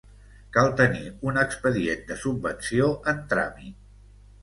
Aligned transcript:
Cal 0.55 0.69
tenir 0.79 1.03
un 1.33 1.37
expedient 1.43 2.03
de 2.09 2.19
subvenció 2.25 2.91
en 3.15 3.25
tràmit. 3.35 3.91